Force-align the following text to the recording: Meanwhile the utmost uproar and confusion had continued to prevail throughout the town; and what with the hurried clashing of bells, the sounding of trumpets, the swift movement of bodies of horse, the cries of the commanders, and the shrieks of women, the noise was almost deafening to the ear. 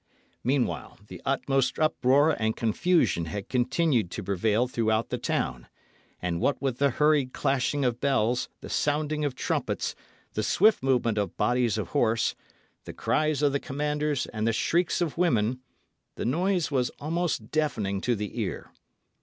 Meanwhile 0.43 0.97
the 1.09 1.21
utmost 1.25 1.77
uproar 1.77 2.31
and 2.31 2.55
confusion 2.55 3.25
had 3.25 3.49
continued 3.49 4.09
to 4.09 4.23
prevail 4.23 4.67
throughout 4.67 5.09
the 5.09 5.19
town; 5.19 5.67
and 6.19 6.41
what 6.41 6.59
with 6.59 6.79
the 6.79 6.89
hurried 6.89 7.33
clashing 7.33 7.85
of 7.85 7.99
bells, 7.99 8.49
the 8.61 8.67
sounding 8.69 9.23
of 9.23 9.35
trumpets, 9.35 9.93
the 10.33 10.41
swift 10.41 10.81
movement 10.81 11.19
of 11.19 11.37
bodies 11.37 11.77
of 11.77 11.89
horse, 11.89 12.33
the 12.85 12.93
cries 12.93 13.43
of 13.43 13.51
the 13.51 13.59
commanders, 13.59 14.25
and 14.33 14.47
the 14.47 14.53
shrieks 14.53 15.01
of 15.01 15.19
women, 15.19 15.59
the 16.15 16.25
noise 16.25 16.71
was 16.71 16.89
almost 16.99 17.51
deafening 17.51 18.01
to 18.01 18.15
the 18.15 18.39
ear. 18.41 18.71